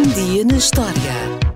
[0.00, 0.94] Um dia na história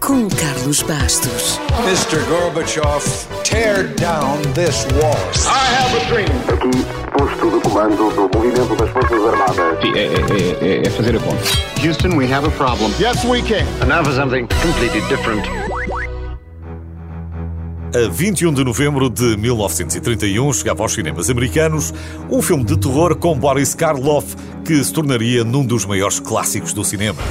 [0.01, 1.59] com Carlos Bastos.
[1.87, 2.23] Mr.
[2.29, 3.03] Gorbachev,
[3.43, 5.17] tear down this wall.
[5.47, 6.29] I have a dream.
[6.53, 6.85] Aqui,
[7.17, 9.81] posto de comando do movimento das Forças Armadas.
[9.81, 11.43] Sim, é, é, é, é fazer a conta.
[11.83, 12.93] Houston, we have a problem.
[13.01, 13.65] Yes, we can.
[13.81, 15.49] And now for something completely different.
[17.97, 21.95] A 21 de novembro de 1931 chegava aos cinemas americanos
[22.31, 24.37] um filme de terror com Boris Karloff
[24.67, 27.23] que se tornaria num dos maiores clássicos do cinema.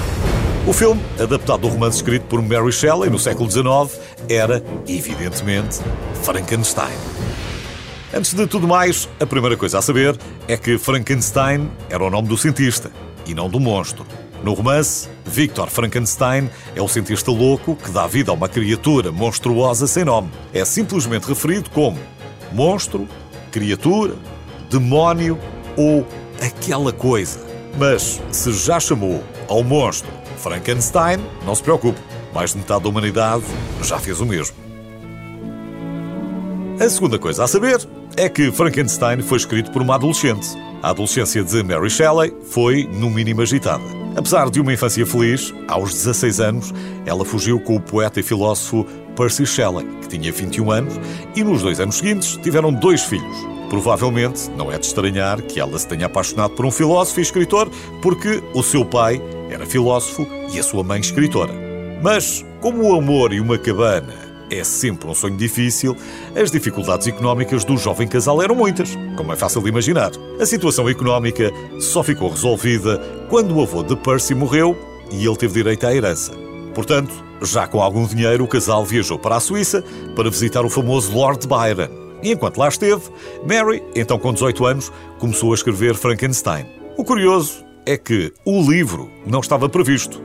[0.65, 3.99] O filme, adaptado do romance escrito por Mary Shelley no século XIX,
[4.29, 5.81] era, evidentemente,
[6.23, 6.93] Frankenstein.
[8.13, 10.17] Antes de tudo mais, a primeira coisa a saber
[10.47, 12.89] é que Frankenstein era o nome do cientista
[13.25, 14.05] e não do monstro.
[14.41, 19.85] No romance, Victor Frankenstein é o cientista louco que dá vida a uma criatura monstruosa
[19.85, 20.29] sem nome.
[20.53, 21.99] É simplesmente referido como
[22.53, 23.05] monstro,
[23.51, 24.15] criatura,
[24.69, 25.37] demónio
[25.75, 26.07] ou
[26.41, 27.52] aquela coisa.
[27.77, 31.99] Mas se já chamou ao monstro Frankenstein, não se preocupe,
[32.33, 33.43] mais de metade da humanidade
[33.81, 34.55] já fez o mesmo.
[36.79, 37.79] A segunda coisa a saber
[38.17, 40.47] é que Frankenstein foi escrito por uma adolescente.
[40.81, 43.83] A adolescência de Mary Shelley foi, no mínimo, agitada.
[44.15, 46.73] Apesar de uma infância feliz, aos 16 anos,
[47.05, 50.99] ela fugiu com o poeta e filósofo Percy Shelley, que tinha 21 anos,
[51.35, 53.52] e nos dois anos seguintes tiveram dois filhos.
[53.73, 57.67] Provavelmente não é de estranhar que ela se tenha apaixonado por um filósofo e escritor,
[58.03, 61.51] porque o seu pai era filósofo e a sua mãe escritora.
[61.99, 64.13] Mas, como o amor e uma cabana
[64.51, 65.97] é sempre um sonho difícil,
[66.35, 70.11] as dificuldades económicas do jovem casal eram muitas, como é fácil de imaginar.
[70.39, 74.77] A situação económica só ficou resolvida quando o avô de Percy morreu
[75.09, 76.31] e ele teve direito à herança.
[76.75, 79.83] Portanto, já com algum dinheiro, o casal viajou para a Suíça
[80.15, 82.02] para visitar o famoso Lord Byron.
[82.23, 83.03] E enquanto lá esteve,
[83.45, 86.65] Mary, então com 18 anos, começou a escrever Frankenstein.
[86.97, 90.21] O curioso é que o livro não estava previsto.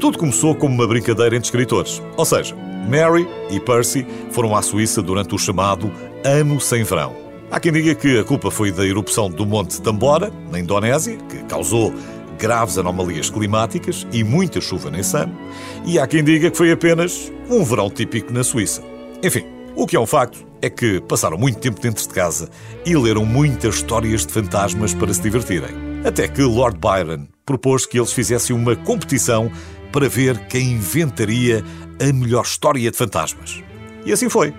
[0.00, 2.02] Tudo começou como uma brincadeira entre escritores.
[2.16, 2.56] Ou seja,
[2.88, 5.92] Mary e Percy foram à Suíça durante o chamado
[6.24, 7.14] Ano Sem Verão.
[7.50, 11.36] Há quem diga que a culpa foi da erupção do Monte Tambora, na Indonésia, que
[11.44, 11.92] causou
[12.38, 15.38] graves anomalias climáticas e muita chuva nesse ano,
[15.84, 18.82] e há quem diga que foi apenas um verão típico na Suíça.
[19.22, 19.44] Enfim,
[19.74, 22.48] o que é um facto é que passaram muito tempo dentro de casa
[22.84, 25.70] e leram muitas histórias de fantasmas para se divertirem.
[26.04, 29.50] Até que Lord Byron propôs que eles fizessem uma competição
[29.90, 31.64] para ver quem inventaria
[32.00, 33.62] a melhor história de fantasmas.
[34.04, 34.54] E assim foi.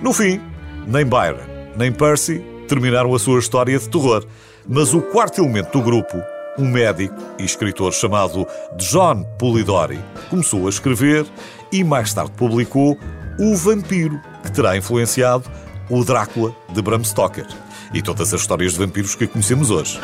[0.00, 0.40] No fim,
[0.86, 4.24] nem Byron nem Percy terminaram a sua história de terror,
[4.66, 6.16] mas o quarto elemento do grupo,
[6.58, 9.98] um médico e escritor chamado John Polidori,
[10.30, 11.26] começou a escrever
[11.72, 12.96] e mais tarde publicou
[13.38, 15.50] O Vampiro, que terá influenciado
[15.88, 17.46] o Drácula de Bram Stoker
[17.92, 19.98] e todas as histórias de vampiros que conhecemos hoje.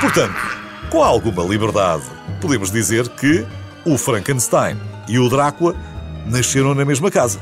[0.00, 0.36] Portanto,
[0.90, 2.04] com alguma liberdade,
[2.40, 3.46] podemos dizer que
[3.84, 4.76] o Frankenstein
[5.06, 5.74] e o Drácula
[6.26, 7.38] nasceram na mesma casa.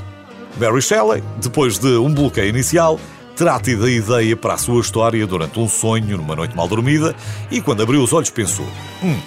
[0.58, 2.98] Mary Shelley, depois de um bloqueio inicial,
[3.36, 7.14] terá tido a ideia para a sua história durante um sonho numa noite mal dormida
[7.50, 8.66] e, quando abriu os olhos, pensou:
[9.02, 9.18] Hum,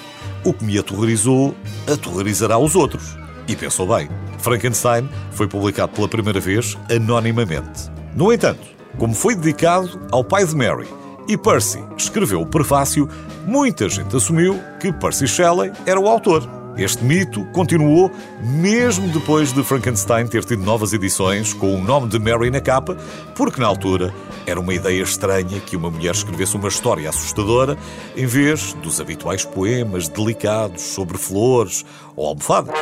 [0.43, 1.55] o que me aterrorizou
[1.87, 3.15] aterrorizará os outros.
[3.47, 4.09] E pensou bem.
[4.39, 7.91] Frankenstein foi publicado pela primeira vez anonimamente.
[8.15, 8.67] No entanto,
[8.97, 10.87] como foi dedicado ao pai de Mary
[11.27, 13.07] e Percy escreveu o prefácio,
[13.45, 16.59] muita gente assumiu que Percy Shelley era o autor.
[16.77, 18.09] Este mito continuou
[18.41, 22.95] mesmo depois de Frankenstein ter tido novas edições com o nome de Mary na capa,
[23.35, 24.13] porque na altura
[24.47, 27.77] era uma ideia estranha que uma mulher escrevesse uma história assustadora
[28.15, 31.85] em vez dos habituais poemas delicados sobre flores
[32.15, 32.73] ou almofadas.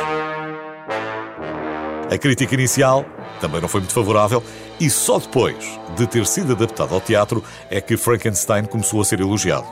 [2.10, 3.04] A crítica inicial
[3.40, 4.42] também não foi muito favorável
[4.80, 9.20] e só depois de ter sido adaptado ao teatro é que Frankenstein começou a ser
[9.20, 9.66] elogiado.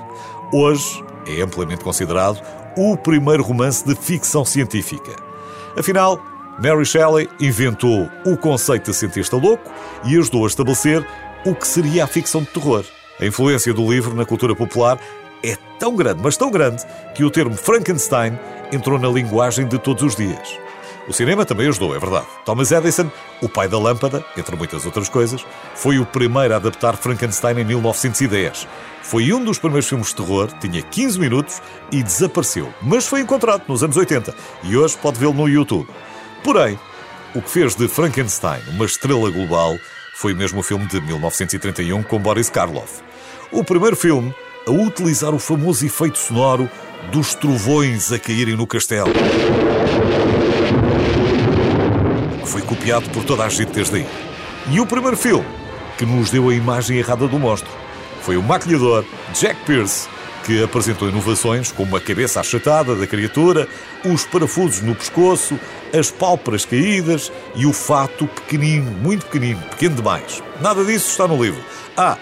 [0.52, 2.40] Hoje é amplamente considerado
[2.76, 5.16] o primeiro romance de ficção científica.
[5.78, 6.20] Afinal,
[6.62, 9.70] Mary Shelley inventou o conceito de cientista louco
[10.04, 11.06] e ajudou a estabelecer
[11.44, 12.84] o que seria a ficção de terror.
[13.18, 14.98] A influência do livro na cultura popular
[15.42, 18.38] é tão grande, mas tão grande, que o termo Frankenstein
[18.72, 20.65] entrou na linguagem de todos os dias.
[21.08, 22.26] O cinema também ajudou, é verdade.
[22.44, 23.10] Thomas Edison,
[23.40, 25.44] o pai da lâmpada, entre muitas outras coisas,
[25.74, 28.66] foi o primeiro a adaptar Frankenstein em 1910.
[29.02, 31.62] Foi um dos primeiros filmes de terror, tinha 15 minutos
[31.92, 35.88] e desapareceu, mas foi encontrado nos anos 80 e hoje pode vê-lo no YouTube.
[36.42, 36.76] Porém,
[37.34, 39.76] o que fez de Frankenstein uma estrela global
[40.16, 43.00] foi mesmo o filme de 1931 com Boris Karloff.
[43.52, 44.34] O primeiro filme
[44.66, 46.68] a utilizar o famoso efeito sonoro
[47.12, 49.12] dos trovões a caírem no castelo
[52.44, 54.06] foi copiado por toda a gente desde aí.
[54.70, 55.46] E o primeiro filme
[55.98, 57.70] que nos deu a imagem errada do monstro
[58.20, 60.08] foi o maquilhador Jack Pierce,
[60.44, 63.68] que apresentou inovações como a cabeça achatada da criatura,
[64.04, 65.58] os parafusos no pescoço,
[65.92, 70.42] as pálpebras caídas e o fato pequenino, muito pequenino, pequeno demais.
[70.60, 71.60] Nada disso está no livro.
[71.96, 72.16] Ah,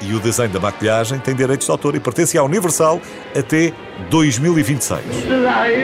[0.00, 3.00] e o desenho da maquilhagem tem direitos de autor e pertence à Universal
[3.36, 3.72] até
[4.10, 5.00] 2026.
[5.00, 5.82] It's alive!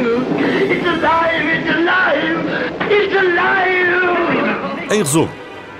[0.72, 1.48] It's alive!
[1.56, 2.90] It's alive!
[2.90, 4.94] It's alive!
[4.94, 5.30] Em resumo,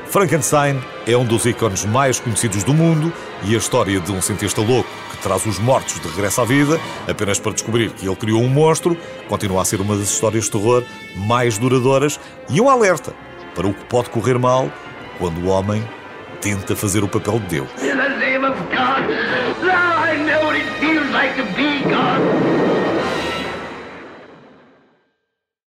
[0.07, 3.13] Frankenstein é um dos ícones mais conhecidos do mundo
[3.45, 6.81] e a história de um cientista louco que traz os mortos de regresso à vida
[7.09, 8.97] apenas para descobrir que ele criou um monstro
[9.29, 10.83] continua a ser uma das histórias de terror
[11.15, 12.19] mais duradouras
[12.49, 13.13] e um alerta
[13.55, 14.71] para o que pode correr mal
[15.19, 15.83] quando o homem
[16.41, 17.69] tenta fazer o papel de Deus.